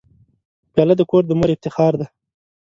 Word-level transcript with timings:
پیاله 0.73 0.95
د 0.97 1.01
کور 1.09 1.23
د 1.27 1.31
مور 1.39 1.49
افتخار 1.53 1.93
دی. 1.99 2.07